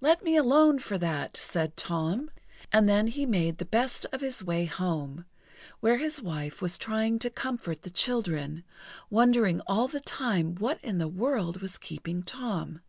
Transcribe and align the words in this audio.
"Let 0.00 0.22
me 0.24 0.34
alone 0.34 0.78
for 0.78 0.96
that!" 0.96 1.36
said 1.36 1.76
Tom. 1.76 2.30
And 2.72 2.88
then 2.88 3.06
he 3.08 3.26
made 3.26 3.58
the 3.58 3.66
best 3.66 4.06
of 4.12 4.22
his 4.22 4.42
way 4.42 4.64
home, 4.64 5.26
where 5.80 5.98
his 5.98 6.22
wife 6.22 6.62
was 6.62 6.78
trying 6.78 7.18
to 7.18 7.28
comfort 7.28 7.82
the 7.82 7.90
children, 7.90 8.64
wondering 9.10 9.60
all 9.66 9.86
the 9.86 10.00
time 10.00 10.54
what 10.54 10.82
in 10.82 10.96
the 10.96 11.06
world 11.06 11.60
was 11.60 11.76
keeping 11.76 12.22
Tom. 12.22 12.80